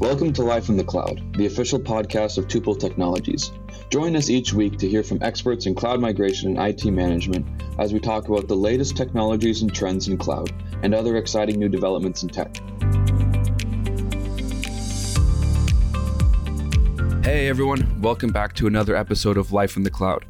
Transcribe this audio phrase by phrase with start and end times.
[0.00, 3.52] Welcome to Life in the Cloud, the official podcast of Tuple Technologies.
[3.90, 7.46] Join us each week to hear from experts in cloud migration and IT management
[7.78, 11.68] as we talk about the latest technologies and trends in cloud and other exciting new
[11.68, 12.56] developments in tech.
[17.22, 20.24] Hey everyone, welcome back to another episode of Life in the Cloud.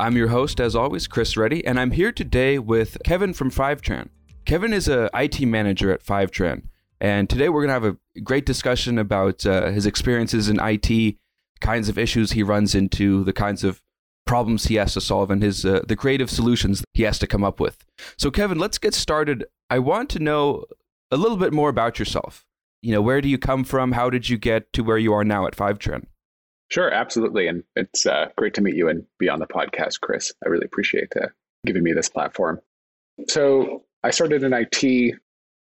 [0.00, 4.08] I'm your host, as always, Kris Reddy, and I'm here today with Kevin from Fivetran.
[4.46, 6.64] Kevin is a IT manager at Fivetran,
[7.02, 11.16] and today we're going to have a great discussion about uh, his experiences in IT,
[11.60, 13.82] kinds of issues he runs into, the kinds of
[14.24, 17.42] problems he has to solve, and his uh, the creative solutions he has to come
[17.42, 17.84] up with.
[18.16, 19.44] So, Kevin, let's get started.
[19.68, 20.64] I want to know
[21.10, 22.46] a little bit more about yourself.
[22.82, 23.90] You know, where do you come from?
[23.90, 26.04] How did you get to where you are now at Fivetran?
[26.70, 27.48] Sure, absolutely.
[27.48, 30.32] And it's uh, great to meet you and be on the podcast, Kris.
[30.46, 31.26] I really appreciate uh,
[31.66, 32.60] giving me this platform.
[33.28, 35.16] So I started in IT,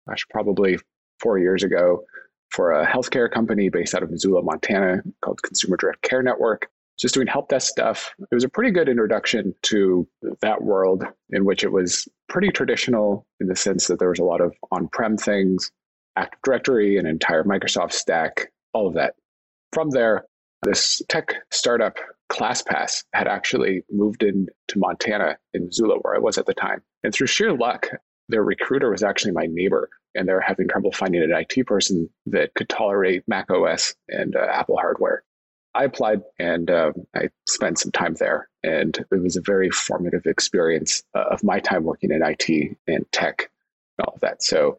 [0.09, 0.79] gosh, probably
[1.25, 2.05] four years ago
[2.51, 6.69] for a healthcare company based out of Missoula, Montana called Consumer Direct Care Network.
[6.97, 8.15] Just doing help desk stuff.
[8.31, 10.07] It was a pretty good introduction to
[10.43, 14.25] that world in which it was pretty traditional in the sense that there was a
[14.25, 15.73] lot of on prem things,
[16.15, 19.15] Active Directory, an entire Microsoft stack, all of that.
[19.73, 20.27] From there,
[20.63, 21.97] this tech startup
[22.31, 26.81] ClassPass had actually moved into Montana in Missoula, where I was at the time.
[27.03, 27.89] And through sheer luck,
[28.29, 32.09] their recruiter was actually my neighbor, and they were having trouble finding an IT person
[32.27, 35.23] that could tolerate Mac OS and uh, Apple hardware.
[35.75, 40.27] I applied and um, I spent some time there, and it was a very formative
[40.27, 43.51] experience uh, of my time working in IT and tech
[43.99, 44.43] and all of that.
[44.43, 44.79] So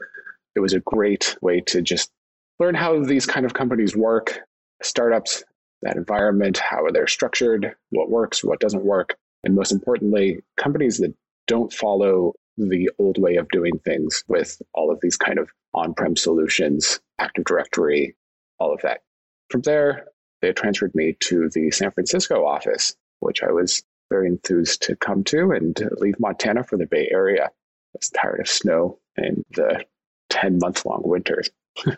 [0.55, 2.11] it was a great way to just
[2.59, 4.39] learn how these kind of companies work,
[4.81, 5.44] startups,
[5.81, 11.14] that environment, how they're structured, what works, what doesn't work, and most importantly, companies that
[11.47, 16.16] don't follow the old way of doing things with all of these kind of on-prem
[16.16, 18.16] solutions, Active Directory,
[18.59, 19.02] all of that.
[19.50, 20.08] From there,
[20.42, 25.23] they transferred me to the San Francisco office, which I was very enthused to come
[25.26, 27.45] to and leave Montana for the Bay Area.
[27.45, 29.83] I was tired of snow and the
[30.30, 31.49] 10 month long winters.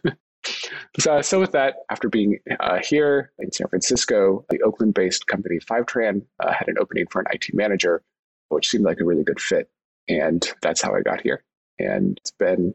[1.00, 6.24] So, so with that, after being uh, here in San Francisco, the Oakland-based company Fivetran
[6.40, 8.02] uh, had an opening for an IT manager,
[8.50, 9.70] which seemed like a really good fit,
[10.08, 11.44] and that's how I got here.
[11.80, 12.74] And it's been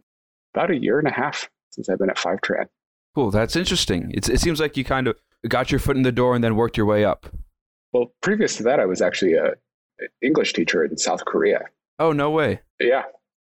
[0.54, 2.66] about a year and a half since I've been at Fivetran.
[3.14, 4.10] Cool, that's interesting.
[4.14, 5.16] It's, it seems like you kind of
[5.48, 7.26] got your foot in the door and then worked your way up.
[7.92, 9.52] Well, previous to that, I was actually a
[10.22, 11.60] English teacher in South Korea.
[11.98, 12.60] Oh, no way.
[12.80, 13.02] Yeah,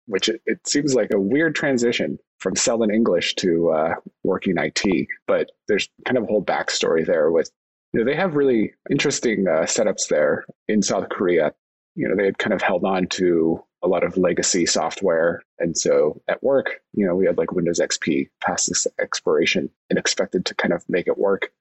[0.07, 5.09] which it, it seems like a weird transition from selling English to uh, working IT.
[5.27, 7.51] But there's kind of a whole backstory there with,
[7.93, 11.53] you know, they have really interesting uh, setups there in South Korea.
[11.95, 15.43] You know, they had kind of held on to a lot of legacy software.
[15.59, 19.99] And so at work, you know, we had like Windows XP past this expiration and
[19.99, 21.53] expected to kind of make it work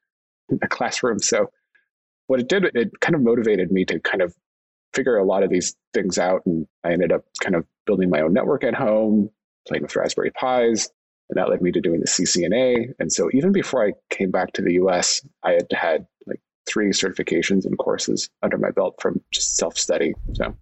[0.49, 1.19] in the classroom.
[1.19, 1.51] So
[2.27, 4.35] what it did, it kind of motivated me to kind of
[4.93, 6.41] figure a lot of these things out.
[6.45, 9.29] And I ended up kind of building my own network at home,
[9.67, 10.89] playing with Raspberry Pis,
[11.29, 12.93] and that led me to doing the CCNA.
[12.99, 16.89] And so even before I came back to the US, I had had like three
[16.89, 20.13] certifications and courses under my belt from just self study.
[20.33, 20.55] So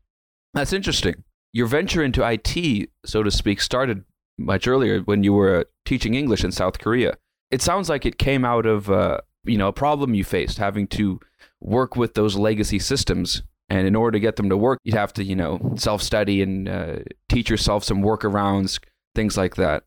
[0.54, 1.24] that's interesting.
[1.56, 4.04] Your venture into IT, so to speak, started
[4.38, 7.18] much earlier when you were teaching English in South Korea.
[7.50, 10.86] It sounds like it came out of uh, you know a problem you faced having
[10.88, 11.22] to
[11.62, 15.14] work with those legacy systems and in order to get them to work, you'd have
[15.14, 16.98] to, you know, self study and uh,
[17.30, 18.80] teach yourself some workarounds,
[19.16, 19.84] things like that.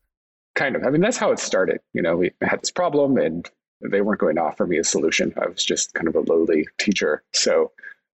[0.55, 0.83] Kind of.
[0.83, 1.79] I mean, that's how it started.
[1.93, 3.47] You know, we had this problem and
[3.81, 5.33] they weren't going to offer me a solution.
[5.39, 7.23] I was just kind of a lowly teacher.
[7.33, 7.71] So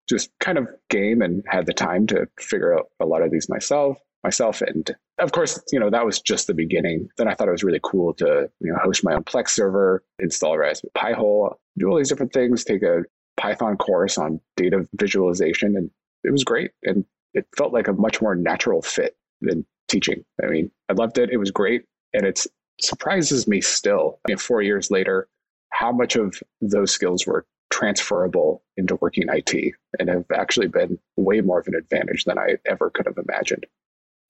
[0.09, 3.49] just kind of game and had the time to figure out a lot of these
[3.49, 7.49] myself myself and of course you know that was just the beginning then i thought
[7.49, 11.13] it was really cool to you know host my own plex server install raspberry pi
[11.13, 13.03] hole do all these different things take a
[13.37, 15.91] Python course on data visualization, and
[16.23, 16.71] it was great.
[16.83, 17.05] And
[17.35, 20.25] it felt like a much more natural fit than teaching.
[20.43, 21.31] I mean, I loved it.
[21.31, 21.85] It was great.
[22.13, 22.47] And it
[22.81, 25.29] surprises me still, I mean, four years later,
[25.71, 27.45] how much of those skills were
[27.75, 32.55] transferable into working IT and have actually been way more of an advantage than I
[32.67, 33.67] ever could have imagined.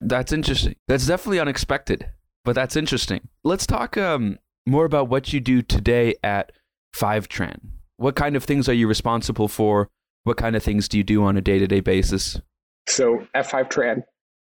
[0.01, 0.75] That's interesting.
[0.87, 2.09] That's definitely unexpected,
[2.43, 3.29] but that's interesting.
[3.43, 6.53] Let's talk um, more about what you do today at
[6.95, 7.59] Fivetran.
[7.97, 9.89] What kind of things are you responsible for?
[10.23, 12.41] What kind of things do you do on a day to day basis?
[12.87, 14.01] So at Fivetran,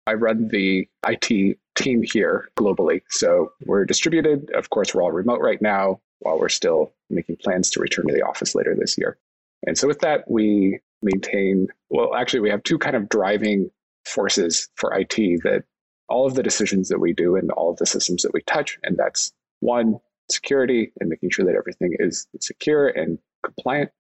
[0.07, 3.01] I run the IT team here globally.
[3.09, 4.51] So we're distributed.
[4.55, 8.15] Of course, we're all remote right now while we're still making plans to return to
[8.15, 9.19] the office later this year.
[9.67, 13.71] And so with that, we maintain, well, actually, we have two kind of driving
[14.05, 15.65] forces for IT that
[16.09, 18.79] all of the decisions that we do and all of the systems that we touch.
[18.83, 23.91] And that's one, security and making sure that everything is secure and compliant.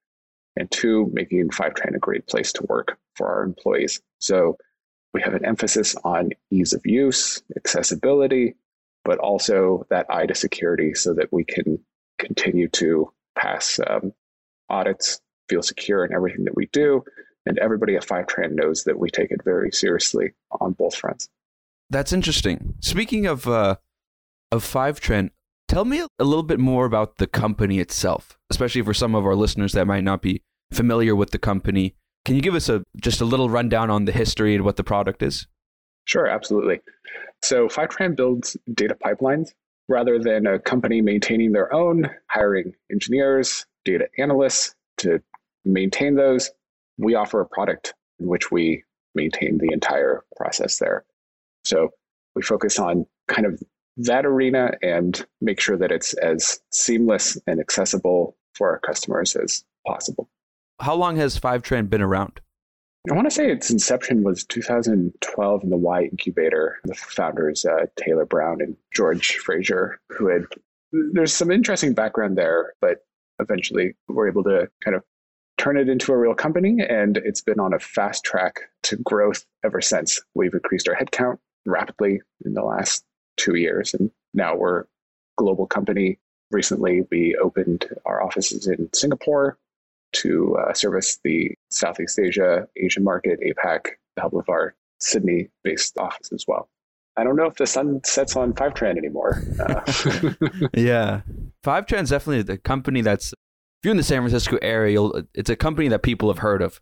[0.57, 4.01] And two, making Fivetran a great place to work for our employees.
[4.19, 4.57] So
[5.15, 8.55] we have an emphasis on ease of use, accessibility,
[9.05, 11.79] but also that eye to security so that we can
[12.21, 14.13] continue to pass um,
[14.69, 17.03] audits, feel secure in everything that we do.
[17.47, 21.29] And everybody at Fivetran knows that we take it very seriously on both fronts.
[21.89, 22.75] That's interesting.
[22.81, 23.77] Speaking of uh,
[24.53, 25.31] of Fivetran,
[25.67, 29.35] tell me a little bit more about the company itself, especially for some of our
[29.35, 31.97] listeners that might not be familiar with the company.
[32.25, 34.85] Can you give us a just a little rundown on the history and what the
[34.85, 35.49] product is?
[36.05, 36.81] Sure, absolutely.
[37.43, 39.53] So Fivetran builds data pipelines
[39.91, 45.21] rather than a company maintaining their own, hiring engineers, data analysts to
[45.65, 46.51] maintain those.
[46.97, 48.85] We offer a product in which we
[49.17, 51.05] maintain the entire process there.
[51.65, 51.91] So
[52.37, 53.61] we focus on kind of
[53.97, 59.65] that arena and make sure that it's as seamless and accessible for our customers as
[59.85, 60.31] possible.
[60.81, 62.41] How long has Fivetran been around?
[63.09, 66.75] I want to say its inception was 2012 in the Y Combinator.
[66.85, 70.45] The founders, uh, Taylor Brown and George Fraser, who had,
[70.93, 72.99] there's some interesting background there, but
[73.39, 75.03] eventually were able to kind of
[75.57, 76.85] turn it into a real company.
[76.87, 80.21] And it's been on a fast track to growth ever since.
[80.35, 83.03] We've increased our headcount rapidly in the last
[83.39, 83.95] two years.
[83.95, 84.87] And now we're a
[85.39, 86.19] global company.
[86.51, 89.57] Recently, we opened our offices in Singapore
[90.13, 93.81] to uh, service the Southeast Asia, Asian market, APAC,
[94.17, 96.69] the help of our Sydney based office as well.
[97.17, 99.43] I don't know if the sun sets on Fivetran anymore.
[99.59, 101.23] Uh, yeah.
[101.65, 105.01] Fivetran is definitely the company that's, if you're in the San Francisco area,
[105.35, 106.81] it's a company that people have heard of.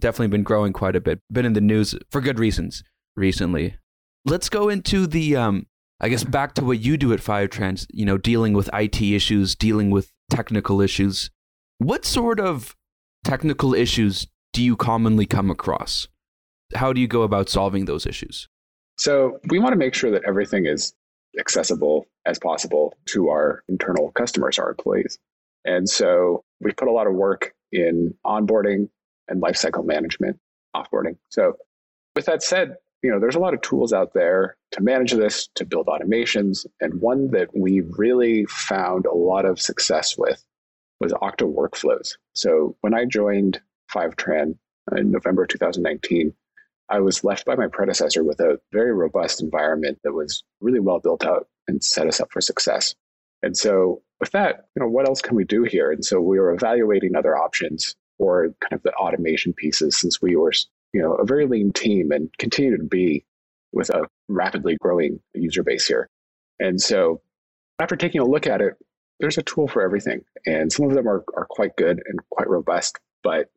[0.00, 2.82] Definitely been growing quite a bit, been in the news for good reasons
[3.16, 3.76] recently.
[4.24, 5.66] Let's go into the, um,
[6.00, 9.54] I guess, back to what you do at Fivetran, you know, dealing with IT issues,
[9.54, 11.30] dealing with technical issues.
[11.84, 12.74] What sort of
[13.24, 16.08] technical issues do you commonly come across?
[16.74, 18.48] How do you go about solving those issues?
[18.96, 20.94] So, we want to make sure that everything is
[21.38, 25.18] accessible as possible to our internal customers, our employees.
[25.66, 28.88] And so, we put a lot of work in onboarding
[29.28, 30.40] and lifecycle management,
[30.74, 31.18] offboarding.
[31.28, 31.58] So,
[32.16, 35.48] with that said, you know, there's a lot of tools out there to manage this,
[35.56, 36.64] to build automations.
[36.80, 40.42] And one that we really found a lot of success with
[41.00, 42.16] was Okta Workflows.
[42.34, 43.60] So when I joined
[43.92, 44.56] Fivetran
[44.96, 46.32] in November 2019,
[46.88, 51.00] I was left by my predecessor with a very robust environment that was really well
[51.00, 52.94] built out and set us up for success.
[53.42, 55.90] And so with that, you know, what else can we do here?
[55.90, 60.36] And so we were evaluating other options or kind of the automation pieces since we
[60.36, 60.52] were,
[60.92, 63.24] you know, a very lean team and continue to be
[63.72, 66.08] with a rapidly growing user base here.
[66.60, 67.20] And so
[67.78, 68.74] after taking a look at it,
[69.20, 70.24] there's a tool for everything.
[70.46, 73.50] And some of them are, are quite good and quite robust, but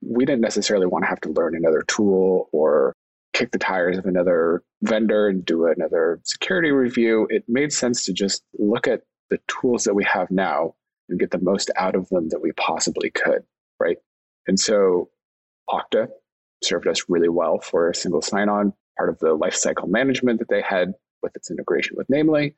[0.00, 2.94] we didn't necessarily want to have to learn another tool or
[3.32, 7.26] kick the tires of another vendor and do another security review.
[7.30, 10.74] It made sense to just look at the tools that we have now
[11.08, 13.42] and get the most out of them that we possibly could,
[13.80, 13.96] right?
[14.46, 15.10] And so
[15.68, 16.08] Okta
[16.62, 20.62] served us really well for a single sign-on, part of the lifecycle management that they
[20.62, 20.92] had
[21.22, 22.54] with its integration with Namely.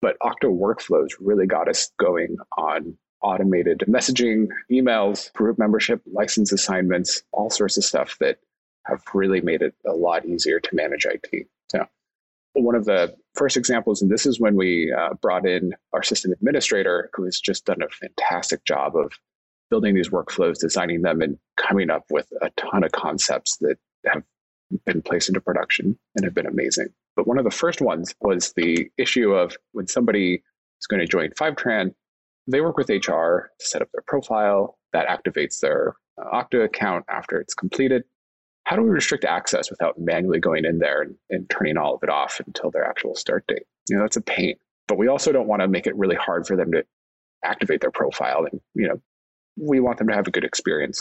[0.00, 7.22] But Okta workflows really got us going on automated messaging, emails, group membership, license assignments,
[7.32, 8.38] all sorts of stuff that
[8.86, 11.46] have really made it a lot easier to manage IT.
[11.70, 11.86] So,
[12.54, 16.32] one of the first examples, and this is when we uh, brought in our system
[16.32, 19.12] administrator, who has just done a fantastic job of
[19.70, 24.22] building these workflows, designing them, and coming up with a ton of concepts that have
[24.86, 26.88] been placed into production and have been amazing.
[27.18, 30.34] But one of the first ones was the issue of when somebody
[30.80, 31.92] is going to join Fivetran,
[32.46, 34.78] they work with HR to set up their profile.
[34.92, 38.04] That activates their uh, Okta account after it's completed.
[38.66, 42.04] How do we restrict access without manually going in there and, and turning all of
[42.04, 43.64] it off until their actual start date?
[43.88, 44.54] You know, that's a pain.
[44.86, 46.84] But we also don't want to make it really hard for them to
[47.44, 48.46] activate their profile.
[48.48, 49.00] And, you know,
[49.56, 51.00] we want them to have a good experience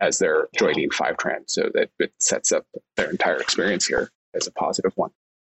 [0.00, 2.64] as they're joining Fivetran so that it sets up
[2.96, 5.10] their entire experience here as a positive one.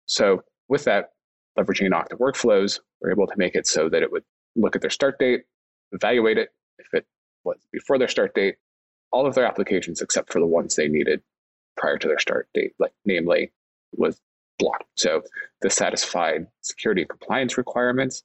[0.07, 1.11] So with that,
[1.57, 4.23] leveraging an Okta workflows, we're able to make it so that it would
[4.55, 5.43] look at their start date,
[5.91, 6.49] evaluate it
[6.79, 7.05] if it
[7.43, 8.55] was before their start date,
[9.11, 11.21] all of their applications except for the ones they needed
[11.75, 13.51] prior to their start date, like Namely
[13.93, 14.19] was
[14.59, 14.85] blocked.
[14.95, 15.21] So
[15.61, 18.23] this satisfied security compliance requirements,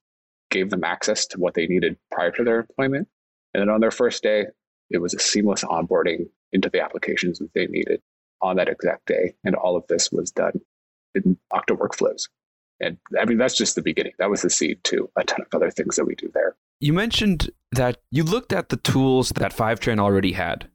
[0.51, 3.09] gave them access to what they needed prior to their employment.
[3.55, 4.47] And then on their first day,
[4.91, 8.03] it was a seamless onboarding into the applications that they needed
[8.43, 9.35] on that exact day.
[9.45, 10.61] And all of this was done
[11.15, 12.29] in Okta workflows.
[12.81, 14.13] And I mean, that's just the beginning.
[14.19, 16.57] That was the seed to a ton of other things that we do there.
[16.81, 20.69] You mentioned that you looked at the tools that Fivetran already had.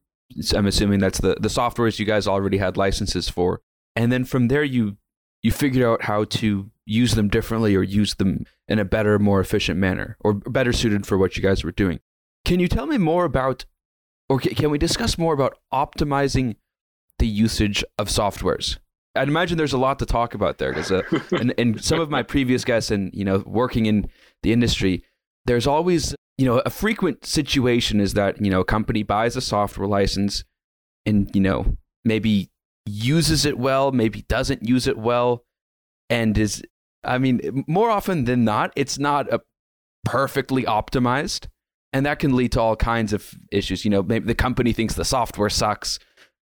[0.56, 3.62] I'm assuming that's the, the softwares you guys already had licenses for.
[3.96, 4.98] And then from there, you
[5.44, 9.40] you figured out how to use them differently or use them in a better, more
[9.40, 12.00] efficient manner or better suited for what you guys were doing.
[12.46, 13.66] Can you tell me more about,
[14.30, 16.56] or can we discuss more about optimizing
[17.20, 18.78] the usage of softwares?
[19.18, 22.10] I'd imagine there's a lot to talk about there because, uh, and, and some of
[22.10, 24.10] my previous guests and you know working in
[24.44, 25.04] the industry,
[25.46, 29.42] there's always you know a frequent situation is that you know a company buys a
[29.42, 30.44] software license
[31.06, 32.50] and you know maybe
[32.86, 35.44] uses it well, maybe doesn't use it well,
[36.10, 36.64] and is
[37.04, 39.42] I mean more often than not, it's not a
[40.06, 41.48] perfectly optimized,
[41.94, 43.84] and that can lead to all kinds of issues.
[43.84, 46.00] You know, maybe the company thinks the software sucks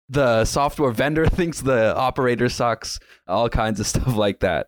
[0.10, 4.68] the software vendor thinks the operator sucks, all kinds of stuff like that.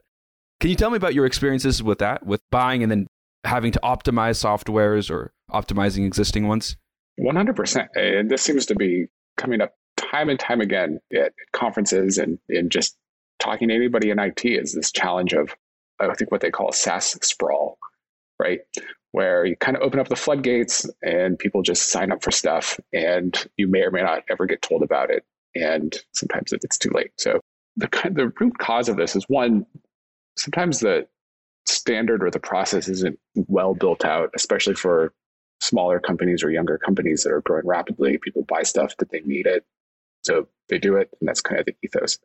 [0.59, 3.07] Can you tell me about your experiences with that, with buying and then
[3.43, 6.77] having to optimize softwares or optimizing existing ones?
[7.19, 7.87] 100%.
[7.95, 12.71] And this seems to be coming up time and time again at conferences and, and
[12.71, 12.97] just
[13.39, 15.55] talking to anybody in IT is this challenge of,
[15.99, 17.77] I think, what they call SaaS sprawl,
[18.39, 18.61] right?
[19.17, 22.79] Where you kind of open up the floodgates and people just sign up for stuff
[22.93, 25.25] and you may or may not ever get told about it.
[25.55, 27.09] And sometimes it's too late.
[27.17, 27.39] So
[27.77, 29.65] the, the root cause of this is one,
[30.37, 31.07] sometimes the
[31.65, 35.13] standard or the process isn't well built out, especially for
[35.61, 38.19] smaller companies or younger companies that are growing rapidly.
[38.19, 39.65] People buy stuff that they need it.
[40.25, 42.19] So they do it, and that's kind of the ethos.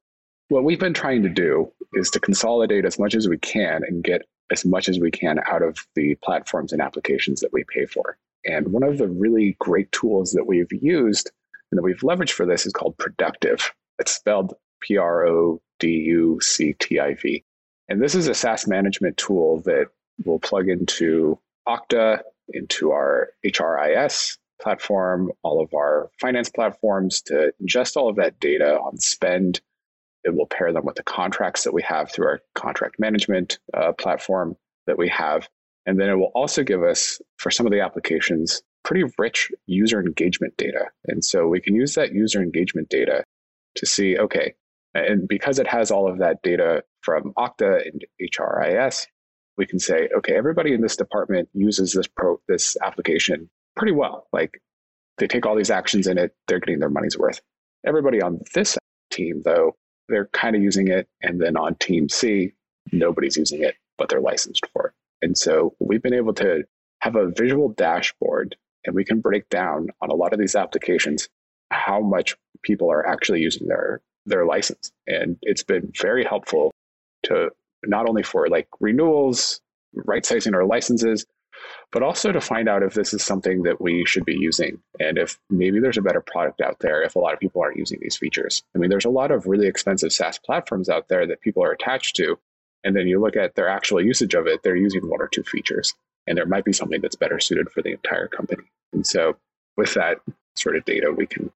[0.49, 4.05] What we've been trying to do is to consolidate as much as we can and
[4.05, 7.87] get as much as we can out of the platforms and applications that we pay
[7.87, 8.17] for.
[8.45, 11.31] And one of the really great tools that we've used
[11.71, 13.71] and that we've leveraged for this is called Productiv.
[13.99, 17.45] It's spelled P R O D U C T I V.
[17.89, 19.87] And this is a SaaS management tool that
[20.25, 22.21] will plug into Okta,
[22.53, 28.79] into our HRIS platform, all of our finance platforms to ingest all of that data
[28.79, 29.61] on spend
[30.25, 33.93] it will pair them with the contracts that we have through our contract management uh,
[33.93, 35.49] platform that we have.
[35.87, 40.01] And then it will also give us, for some of the applications, pretty rich user
[40.01, 40.87] engagement data.
[41.07, 43.25] And so we can use that user engagement data
[43.77, 44.55] to see, okay,
[44.95, 49.07] and because it has all of that data from Okta and HRIS,
[49.57, 54.27] we can say, okay, everybody in this department uses this pro this application pretty well.
[54.33, 54.61] Like
[55.19, 57.41] they take all these actions in it, they're getting their money's worth.
[57.87, 58.79] Everybody on this
[59.11, 59.77] team, though,
[60.09, 61.09] they're kind of using it.
[61.23, 62.53] And then on Team C,
[62.93, 64.93] nobody's using it, but they're licensed for it.
[65.25, 66.65] And so we've been able to
[67.01, 71.29] have a visual dashboard and we can break down on a lot of these applications
[71.71, 74.93] how much people are actually using their their license.
[75.07, 76.73] And it's been very helpful
[77.25, 77.51] to
[77.85, 79.61] not only for like renewals,
[79.95, 81.27] right sizing our licenses,
[81.91, 85.19] but also to find out if this is something that we should be using and
[85.19, 87.99] if maybe there's a better product out there if a lot of people aren't using
[88.01, 88.63] these features.
[88.75, 91.73] I mean, there's a lot of really expensive SaaS platforms out there that people are
[91.73, 92.39] attached to.
[92.85, 95.45] And then you look at their actual usage of it, they're using one or two
[95.45, 95.95] features.
[96.27, 98.65] And there might be something that's better suited for the entire company.
[98.93, 99.37] And so
[99.77, 100.19] with that
[100.57, 101.51] sort of data, we can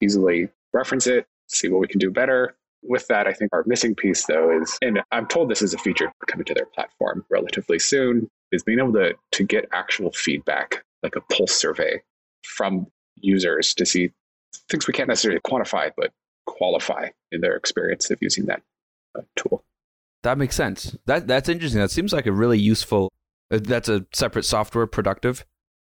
[0.00, 2.54] easily reference it, see what we can do better.
[2.82, 5.78] With that, I think our missing piece, though, is, and I'm told this is a
[5.78, 10.84] feature coming to their platform relatively soon, is being able to, to get actual feedback,
[11.02, 12.00] like a pulse survey
[12.44, 14.10] from users to see
[14.68, 16.12] things we can't necessarily quantify, but
[16.46, 18.62] qualify in their experience of using that
[19.16, 19.64] uh, tool.
[20.22, 20.96] That makes sense.
[21.06, 21.80] That that's interesting.
[21.80, 23.10] That seems like a really useful.
[23.50, 25.44] Uh, that's a separate software, Productiv.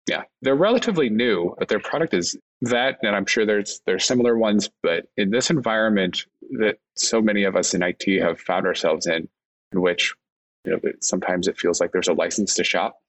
[0.08, 4.36] Yeah, they're relatively new, but their product is that, and I'm sure there's there's similar
[4.36, 4.68] ones.
[4.82, 6.26] But in this environment
[6.58, 9.28] that so many of us in IT have found ourselves in,
[9.72, 10.14] in which
[10.64, 13.00] you know, sometimes it feels like there's a license to shop.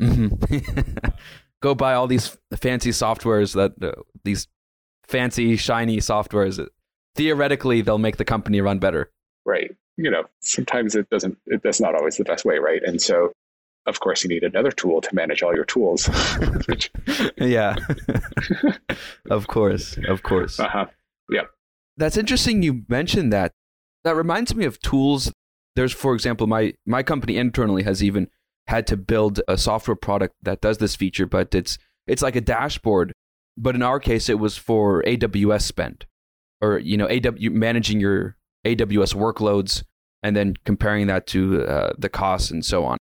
[0.00, 1.08] Mm-hmm.
[1.60, 4.48] Go buy all these fancy softwares that uh, these
[5.06, 6.66] fancy shiny softwares.
[7.14, 9.10] Theoretically, they'll make the company run better.
[9.44, 9.76] Right.
[9.96, 11.36] You know, sometimes it doesn't.
[11.46, 12.82] It, that's not always the best way, right?
[12.82, 13.32] And so,
[13.86, 16.08] of course, you need another tool to manage all your tools.
[17.36, 17.76] yeah.
[19.30, 19.98] of course.
[20.08, 20.58] Of course.
[20.58, 20.86] Uh-huh.
[21.28, 21.42] Yeah.
[21.98, 22.62] That's interesting.
[22.62, 23.52] You mentioned that.
[24.02, 25.30] That reminds me of tools
[25.76, 28.28] there's, for example, my my company internally has even
[28.66, 32.40] had to build a software product that does this feature, but it's it's like a
[32.40, 33.12] dashboard.
[33.56, 36.06] But in our case, it was for AWS spend,
[36.60, 38.36] or you know, AW managing your
[38.66, 39.84] AWS workloads
[40.22, 42.98] and then comparing that to uh, the costs and so on.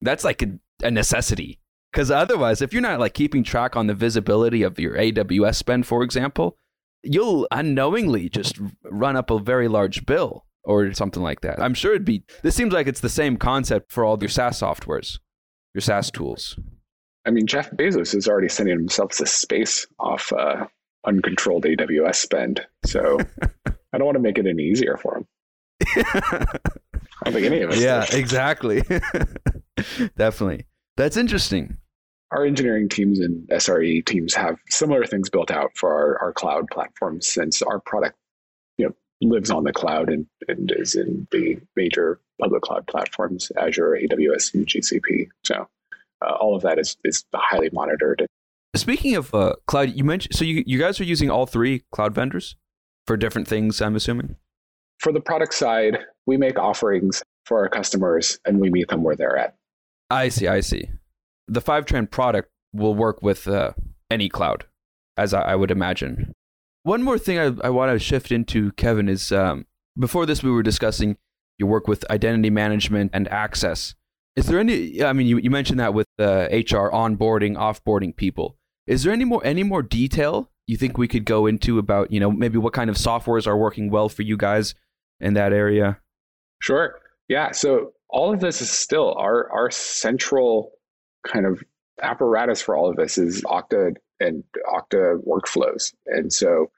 [0.00, 1.60] That's like a, a necessity
[1.92, 5.86] because otherwise, if you're not like keeping track on the visibility of your AWS spend,
[5.86, 6.56] for example,
[7.02, 11.60] you'll unknowingly just run up a very large bill or something like that.
[11.60, 12.24] I'm sure it'd be.
[12.42, 15.18] This seems like it's the same concept for all your SaaS softwares,
[15.74, 16.58] your SaaS tools.
[17.24, 20.66] I mean, Jeff Bezos is already sending himself to space off uh,
[21.06, 22.66] uncontrolled AWS spend.
[22.84, 23.18] So
[23.66, 25.26] I don't want to make it any easier for him.
[25.96, 26.46] I
[27.24, 27.80] don't think any of us.
[27.80, 28.82] Yeah, exactly.
[30.16, 30.66] Definitely.
[30.96, 31.76] That's interesting.
[32.30, 36.68] Our engineering teams and SRE teams have similar things built out for our, our cloud
[36.70, 38.16] platforms since our product,
[39.30, 44.54] lives on the cloud and, and is in the major public cloud platforms, Azure, AWS,
[44.54, 45.28] and GCP.
[45.44, 45.68] So
[46.24, 48.26] uh, all of that is, is highly monitored.
[48.74, 52.14] Speaking of uh, cloud, you mentioned so you, you guys are using all three cloud
[52.14, 52.56] vendors
[53.06, 54.36] for different things, I'm assuming?
[54.98, 59.16] For the product side, we make offerings for our customers and we meet them where
[59.16, 59.56] they're at.
[60.10, 60.90] I see, I see.
[61.48, 63.72] The Fivetran product will work with uh,
[64.10, 64.64] any cloud,
[65.16, 66.32] as I, I, would imagine.
[66.84, 69.66] One more thing I, I want to shift into, Kevin, is um,
[69.98, 71.16] before this, we were discussing
[71.58, 73.94] your work with identity management and access.
[74.34, 75.02] Is there any?
[75.02, 78.56] I mean, you, you mentioned that with uh, HR onboarding, offboarding people.
[78.86, 82.18] Is there any more any more detail you think we could go into about you
[82.18, 84.74] know maybe what kind of softwares are working well for you guys
[85.20, 85.98] in that area?
[86.60, 86.98] Sure.
[87.28, 87.52] Yeah.
[87.52, 90.72] So all of this is still our our central
[91.26, 91.62] kind of
[92.00, 96.70] apparatus for all of this is Okta and Okta workflows, and so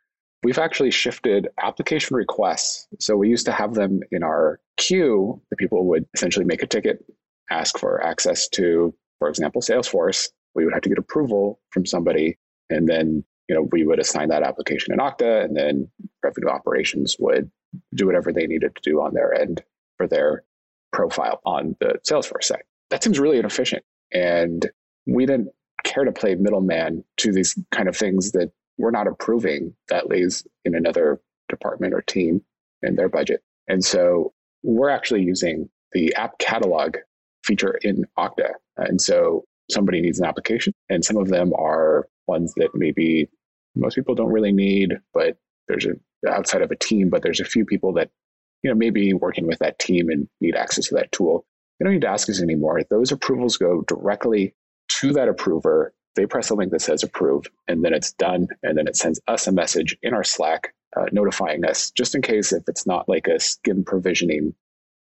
[0.43, 2.87] we've actually shifted application requests.
[3.01, 5.41] So we used to have them in our queue.
[5.51, 7.05] The people would essentially make a ticket
[7.51, 12.39] ask for access to, for example, Salesforce, we would have to get approval from somebody.
[12.71, 15.89] And then, you know, we would assign that application in Okta and then
[16.23, 17.51] revenue operations would
[17.95, 19.63] do whatever they needed to do on their end
[19.97, 20.45] for their
[20.93, 22.63] profile on the Salesforce side.
[22.91, 23.83] That seems really inefficient.
[24.13, 24.71] And
[25.07, 25.49] we didn't
[25.85, 30.47] care to play middleman to these kind of things that we're not approving that lays
[30.65, 32.43] in another department or team
[32.83, 33.43] in their budget.
[33.69, 34.33] And so
[34.63, 36.97] we're actually using the app catalog
[37.45, 38.51] feature in Okta.
[38.77, 43.29] And so somebody needs an application, and some of them are ones that maybe
[43.75, 45.37] most people don't really need, but
[45.69, 45.93] there's a
[46.29, 48.11] outside of a team, but there's a few people that
[48.63, 51.45] you know maybe working with that team and need access to that tool.
[51.79, 52.81] You don't need to ask us anymore.
[52.89, 54.55] Those approvals go directly
[55.01, 55.93] to that approver.
[56.17, 58.49] They press a link that says approve, and then it's done.
[58.63, 62.23] And then it sends us a message in our Slack uh, notifying us, just in
[62.23, 64.55] case if it's not like a SCIM provisioning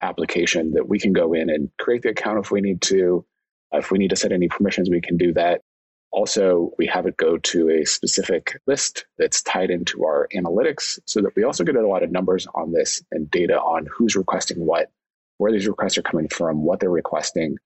[0.01, 3.25] application that we can go in and create the account if we need to.
[3.73, 5.63] If we need to set any permissions, we can do that.
[6.13, 11.21] Also, we have it go to a specific list that's tied into our analytics so
[11.21, 14.65] that we also get a lot of numbers on this and data on who's requesting
[14.65, 14.93] what,
[15.39, 17.57] where these requests are coming from, what they're requesting,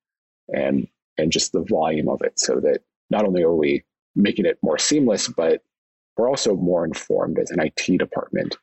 [0.47, 0.87] and
[1.19, 2.79] and just the volume of it so that
[3.09, 3.83] not only are we
[4.15, 5.61] making it more seamless, but
[6.17, 8.57] we're also more informed as an IT department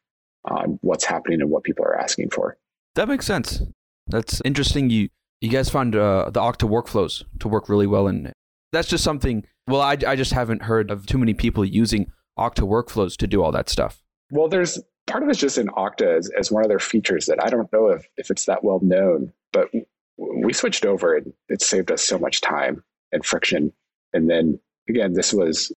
[0.45, 2.57] on what's happening and what people are asking for.
[2.95, 3.63] That makes sense.
[4.07, 4.91] That's interesting.
[4.91, 5.09] You
[5.41, 8.33] you guys found uh, the Okta workflows to work really well, and
[8.73, 9.45] that's just something.
[9.67, 13.43] Well, I I just haven't heard of too many people using Okta workflows to do
[13.43, 14.03] all that stuff.
[14.31, 17.43] Well, there's part of it's just in Okta as, as one of their features that
[17.43, 19.69] I don't know if if it's that well known, but
[20.17, 23.73] we switched over and it saved us so much time and friction.
[24.13, 25.73] And then again, this was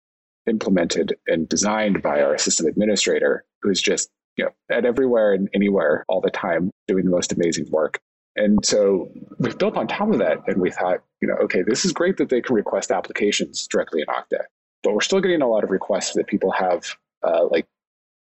[0.48, 6.06] implemented and designed by our system administrator, who's just you know, at everywhere and anywhere
[6.08, 8.00] all the time doing the most amazing work.
[8.36, 11.86] And so we've built on top of that and we thought, you know, okay, this
[11.86, 14.44] is great that they can request applications directly in Okta,
[14.84, 17.66] but we're still getting a lot of requests that people have uh, like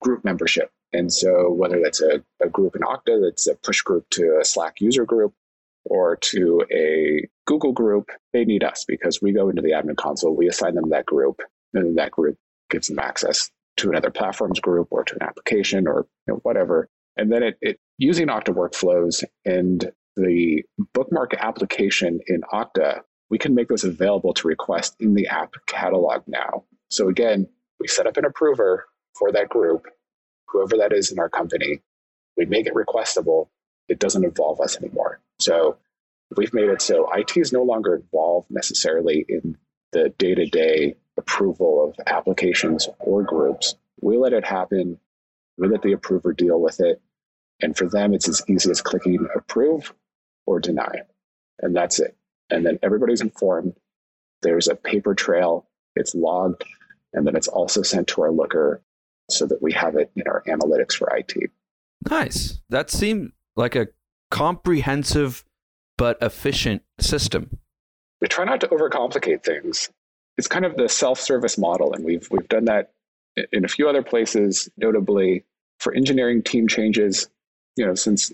[0.01, 0.71] group membership.
[0.93, 4.45] And so whether that's a, a group in Okta that's a push group to a
[4.45, 5.35] Slack user group
[5.85, 10.35] or to a Google group, they need us because we go into the admin console,
[10.35, 11.41] we assign them that group,
[11.73, 12.37] and that group
[12.69, 16.89] gives them access to another platforms group or to an application or you know, whatever.
[17.17, 20.63] And then it, it using Okta workflows and the
[20.93, 26.23] bookmark application in Okta, we can make those available to request in the app catalog
[26.27, 26.65] now.
[26.89, 27.47] So again,
[27.79, 28.85] we set up an approver
[29.17, 29.85] for that group,
[30.47, 31.81] whoever that is in our company.
[32.37, 33.47] We make it requestable.
[33.87, 35.19] It doesn't involve us anymore.
[35.39, 35.77] So
[36.35, 39.57] we've made it so IT is no longer involved necessarily in
[39.91, 43.75] the day to day approval of applications or groups.
[44.01, 44.99] We let it happen.
[45.57, 47.01] We let the approver deal with it.
[47.61, 49.93] And for them, it's as easy as clicking approve
[50.45, 51.01] or deny.
[51.61, 52.15] And that's it.
[52.49, 53.73] And then everybody's informed.
[54.41, 56.63] There's a paper trail, it's logged,
[57.13, 58.81] and then it's also sent to our looker
[59.29, 61.51] so that we have it in our analytics for IT.
[62.09, 62.61] Nice.
[62.69, 63.89] That seemed like a
[64.31, 65.43] comprehensive
[65.97, 67.59] but efficient system.
[68.21, 69.89] We try not to overcomplicate things
[70.39, 72.93] it's kind of the self-service model, and we've we've done that
[73.51, 75.43] in a few other places, notably
[75.79, 77.27] for engineering team changes.
[77.75, 78.31] you know, since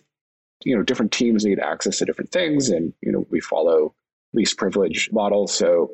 [0.64, 3.96] you know different teams need access to different things, and you know we follow
[4.34, 5.48] least privilege model.
[5.48, 5.90] So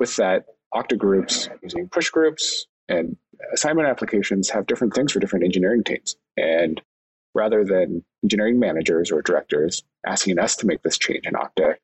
[0.00, 3.14] with that, Okta groups using push groups and
[3.52, 6.16] assignment applications have different things for different engineering teams.
[6.38, 6.80] And
[7.34, 11.74] rather than engineering managers or directors asking us to make this change in Okta,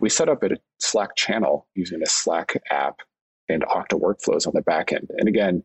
[0.00, 3.00] we set up a Slack channel using a Slack app
[3.48, 5.10] and Okta workflows on the back end.
[5.16, 5.62] And again,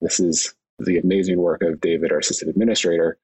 [0.00, 3.18] this is the amazing work of David, our system administrator,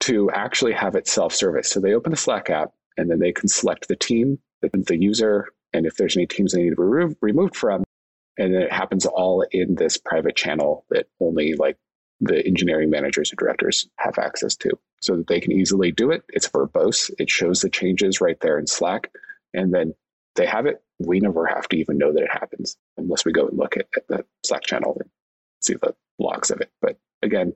[0.00, 1.68] to actually have it self service.
[1.68, 5.48] So they open the Slack app and then they can select the team, the, user,
[5.72, 7.84] and if there's any teams they need to be re- removed from.
[8.38, 11.76] And then it happens all in this private channel that only like
[12.20, 14.70] the engineering managers and directors have access to
[15.00, 16.22] so that they can easily do it.
[16.28, 17.10] It's verbose.
[17.18, 19.10] It shows the changes right there in Slack.
[19.54, 19.94] And then
[20.36, 20.82] they have it.
[20.98, 23.86] We never have to even know that it happens unless we go and look at,
[23.96, 25.10] at the Slack channel and
[25.60, 26.70] see the logs of it.
[26.80, 27.54] But again,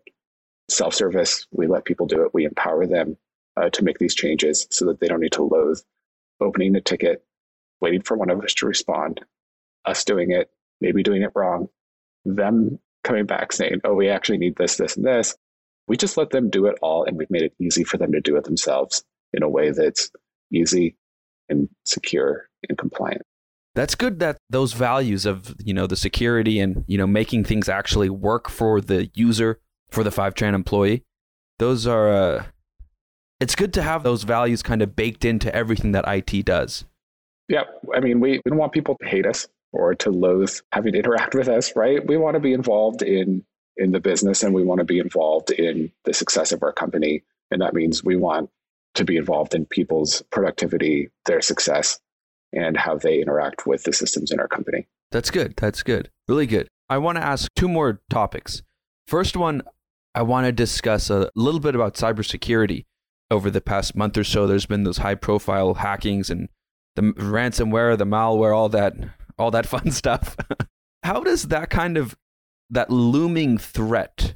[0.68, 2.35] self service, we let people do it.
[2.35, 3.16] We empower them
[3.57, 5.80] uh, to make these changes so that they don't need to loathe
[6.40, 7.24] opening a ticket,
[7.80, 9.20] waiting for one of us to respond,
[9.85, 11.68] us doing it, maybe doing it wrong,
[12.24, 15.37] them coming back saying, oh, we actually need this, this, and this.
[15.86, 18.20] We just let them do it all and we've made it easy for them to
[18.20, 20.10] do it themselves in a way that's
[20.52, 20.96] easy
[21.48, 23.22] and secure and compliant.
[23.74, 27.68] That's good that those values of, you know, the security and, you know, making things
[27.68, 31.02] actually work for the user, for the Fivetran employee.
[31.58, 32.44] Those are uh,
[33.40, 36.84] it's good to have those values kind of baked into everything that IT does.
[37.48, 40.92] Yeah, I mean, we, we don't want people to hate us or to loathe having
[40.92, 42.06] to interact with us, right?
[42.06, 43.44] We want to be involved in
[43.76, 47.22] in the business and we want to be involved in the success of our company.
[47.50, 48.50] And that means we want
[48.94, 51.98] to be involved in people's productivity, their success,
[52.52, 54.87] and how they interact with the systems in our company.
[55.10, 55.54] That's good.
[55.56, 56.10] That's good.
[56.28, 56.68] Really good.
[56.88, 58.62] I want to ask two more topics.
[59.06, 59.62] First one,
[60.14, 62.84] I want to discuss a little bit about cybersecurity.
[63.30, 66.48] Over the past month or so, there's been those high profile hackings and
[66.94, 68.94] the ransomware, the malware, all that
[69.38, 70.37] all that fun stuff.
[71.02, 72.16] how does that kind of
[72.74, 74.34] that looming threat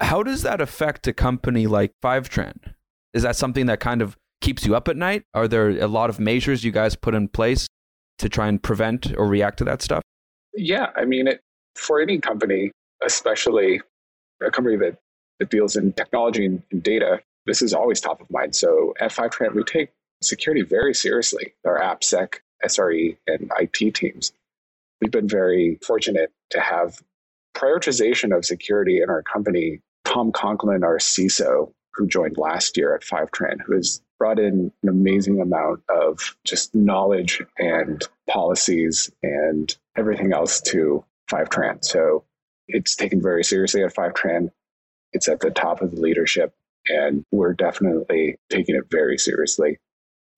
[0.00, 2.74] how does that affect a company like Fivetran?
[3.14, 5.24] Is that something that kind of keeps you up at night?
[5.34, 7.66] Are there a lot of measures you guys put in place
[8.18, 10.02] to try and prevent or react to that stuff?
[10.54, 11.40] Yeah, I mean, it,
[11.74, 12.70] for any company,
[13.04, 13.80] especially
[14.44, 14.98] a company that,
[15.40, 18.54] that deals in technology and, and data, this is always top of mind.
[18.54, 19.90] So at Fivetran, we take
[20.22, 21.54] security very seriously.
[21.64, 24.32] Our AppSec SRE and IT teams.
[25.00, 27.00] We've been very fortunate to have
[27.58, 29.80] prioritization of security in our company.
[30.04, 34.88] Tom Conklin, our CISO, who joined last year at Fivetran, who has brought in an
[34.88, 41.84] amazing amount of just knowledge and policies and everything else to Fivetran.
[41.84, 42.24] So
[42.68, 44.50] it's taken very seriously at Fivetran.
[45.12, 46.54] It's at the top of the leadership,
[46.88, 49.78] and we're definitely taking it very seriously.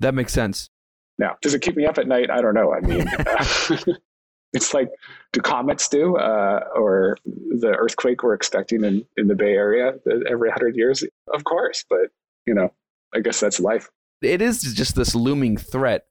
[0.00, 0.70] That makes sense.
[1.18, 2.30] Now, does it keep me up at night?
[2.30, 2.72] I don't know.
[2.72, 3.06] I mean,
[4.52, 4.90] it's like,
[5.32, 9.94] do comets do, uh, or the earthquake we're expecting in, in the Bay Area
[10.28, 11.04] every 100 years?
[11.32, 12.10] Of course, but,
[12.46, 12.72] you know,
[13.14, 13.88] I guess that's life.
[14.22, 16.06] It is just this looming threat.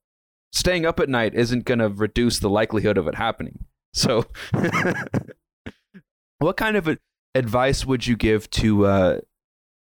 [0.52, 3.66] Staying up at night isn't going to reduce the likelihood of it happening.
[3.94, 4.26] So,
[6.40, 6.98] what kind of
[7.36, 9.20] advice would you give to uh,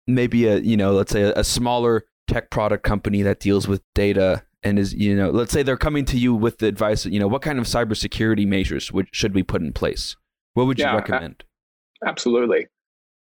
[0.06, 3.82] maybe a, you know, let's say a, a smaller tech product company that deals with
[3.94, 7.20] data and is you know let's say they're coming to you with the advice you
[7.20, 10.16] know what kind of cybersecurity measures would, should we put in place?
[10.54, 11.44] What would you yeah, recommend?
[12.04, 12.66] Absolutely.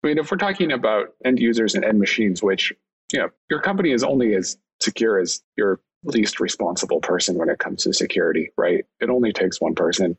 [0.02, 2.72] I mean if we're talking about end users and end machines which
[3.12, 7.58] you know your company is only as secure as your least responsible person when it
[7.58, 8.84] comes to security right?
[9.00, 10.16] It only takes one person.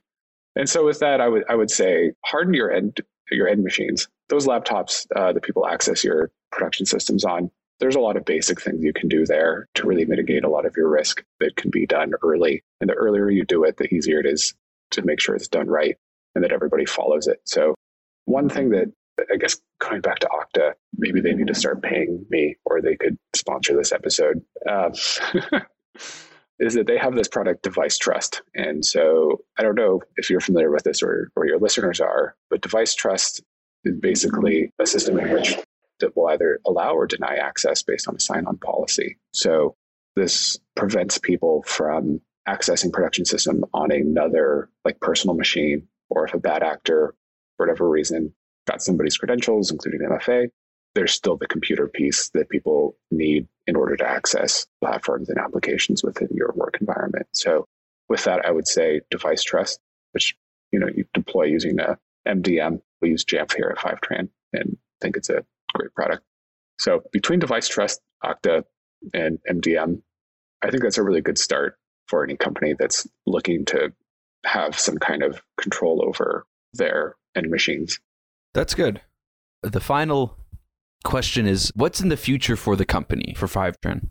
[0.56, 3.02] And so with that i would i would say harden your end
[3.32, 4.08] your end machines.
[4.30, 8.62] Those laptops uh, that people access your production systems on there's a lot of basic
[8.62, 11.72] things you can do there to really mitigate a lot of your risk that can
[11.72, 12.64] be done early.
[12.80, 14.54] And the earlier you do it, the easier it is
[14.92, 15.98] to make sure it's done right
[16.36, 17.42] and that everybody follows it.
[17.46, 17.76] So,
[18.26, 18.92] one thing that
[19.32, 22.96] I guess going back to Okta, maybe they need to start paying me or they
[22.96, 24.42] could sponsor this episode.
[24.70, 24.92] Um,
[26.60, 28.42] is that they have this product device trust.
[28.56, 32.36] And so I don't know if you're familiar with this or, or your listeners are,
[32.50, 33.44] but device trust
[33.84, 35.56] is basically a system in which
[36.00, 39.18] that will either allow or deny access based on a sign on policy.
[39.34, 39.76] So
[40.16, 46.40] this prevents people from accessing production system on another like personal machine, or if a
[46.40, 47.16] bad actor,
[47.58, 48.34] for whatever reason,
[48.68, 50.50] got somebody's credentials, including MFA,
[50.94, 56.04] there's still the computer piece that people need in order to access platforms and applications
[56.04, 57.28] within your work environment.
[57.34, 57.66] So
[58.08, 59.80] with that, I would say device trust,
[60.14, 60.36] which
[60.72, 62.82] you know you deploy using a MDM.
[63.02, 66.24] We use Jamf here at Fivetran and think it's a great product.
[66.80, 68.64] So between device trust, Okta
[69.14, 70.02] and MDM.
[70.64, 73.94] I think that's a really good start for any company that's looking to
[74.46, 78.00] have some kind of control over their end machines.
[78.54, 79.02] That's good.
[79.64, 80.38] The final
[81.04, 84.10] question is what's in the future for the company for Fivetran?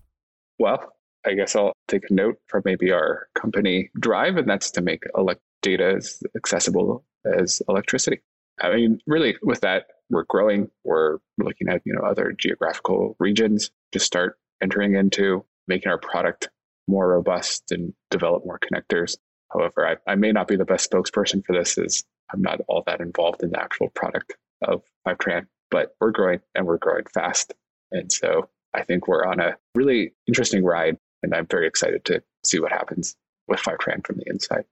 [0.58, 0.92] Well,
[1.26, 5.04] I guess I'll take a note from maybe our company drive, and that's to make
[5.16, 8.20] elect- data as accessible as electricity.
[8.60, 10.70] I mean, really, with that, we're growing.
[10.84, 16.48] We're looking at you know other geographical regions to start entering into, making our product
[16.86, 19.16] more robust and develop more connectors.
[19.52, 22.82] However, I, I may not be the best spokesperson for this, as I'm not all
[22.86, 27.54] that involved in the actual product of Fivetran, but we're growing and we're growing fast.
[27.92, 32.22] And so I think we're on a really interesting ride, and I'm very excited to
[32.44, 34.64] see what happens with Fivetran from the inside.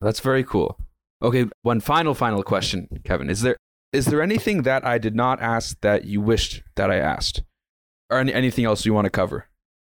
[0.00, 0.78] That's very cool.
[1.22, 3.28] Okay, one final final question, Kevin.
[3.28, 3.56] Is there
[3.92, 7.42] is there anything that I did not ask that you wished that I asked?
[8.10, 9.46] Or any, anything else you want to cover?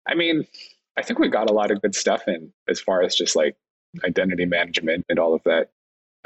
[0.08, 0.46] I mean,
[0.98, 3.56] I think we got a lot of good stuff in as far as just like
[4.04, 5.70] identity management and all of that.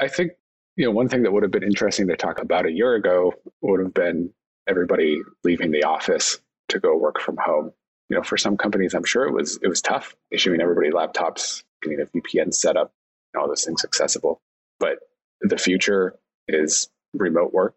[0.00, 0.32] I think,
[0.76, 3.34] you know, one thing that would have been interesting to talk about a year ago
[3.62, 4.30] would have been
[4.66, 7.72] everybody leaving the office to go work from home.
[8.08, 11.64] You know, for some companies, I'm sure it was it was tough issuing everybody laptops,
[11.82, 12.92] getting a VPN set up,
[13.32, 14.40] and all those things accessible.
[14.78, 14.98] But
[15.40, 16.14] the future
[16.46, 17.74] is remote work.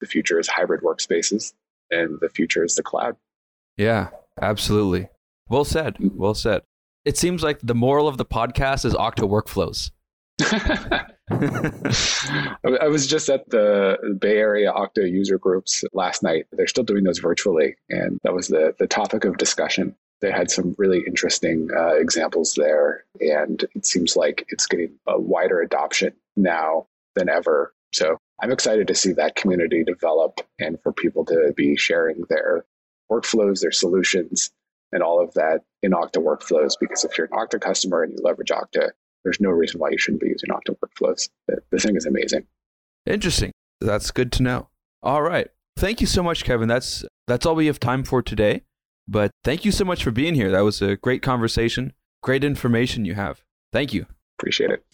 [0.00, 1.52] The future is hybrid workspaces,
[1.90, 3.16] and the future is the cloud.
[3.76, 4.08] Yeah,
[4.40, 5.08] absolutely.
[5.48, 5.96] Well said.
[6.00, 6.62] Well said.
[7.04, 9.90] It seems like the moral of the podcast is Okta workflows.
[11.30, 16.46] I was just at the Bay Area Okta user groups last night.
[16.52, 19.94] They're still doing those virtually, and that was the the topic of discussion.
[20.20, 25.18] They had some really interesting uh, examples there, and it seems like it's getting a
[25.18, 27.72] wider adoption now than ever.
[27.92, 32.64] So I'm excited to see that community develop and for people to be sharing their
[33.10, 34.50] workflows, their solutions,
[34.92, 36.74] and all of that in Okta workflows.
[36.78, 38.90] Because if you're an Okta customer and you leverage Okta,
[39.24, 41.28] there's no reason why you shouldn't be using Okta workflows.
[41.48, 42.46] The, the thing is amazing.
[43.06, 43.52] Interesting.
[43.80, 44.68] That's good to know.
[45.02, 45.48] All right.
[45.76, 46.68] Thank you so much, Kevin.
[46.68, 48.62] That's that's all we have time for today.
[49.08, 50.50] But thank you so much for being here.
[50.50, 51.94] That was a great conversation.
[52.22, 53.42] Great information you have.
[53.72, 54.06] Thank you.
[54.38, 54.84] Appreciate it.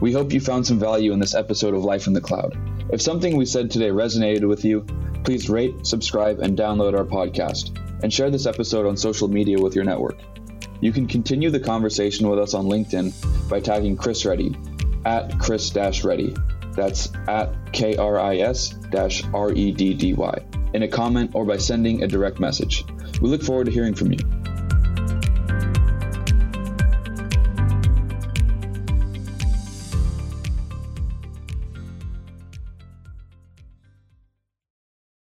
[0.00, 2.56] We hope you found some value in this episode of Life in the Cloud.
[2.92, 4.82] If something we said today resonated with you,
[5.24, 9.74] please rate, subscribe, and download our podcast, and share this episode on social media with
[9.74, 10.18] your network.
[10.82, 14.54] You can continue the conversation with us on LinkedIn by tagging Kris Reddy
[15.06, 16.36] at Kris Reddy.
[16.72, 18.74] That's at K R I S
[19.32, 22.84] R E D D Y in a comment or by sending a direct message.
[23.22, 24.18] We look forward to hearing from you.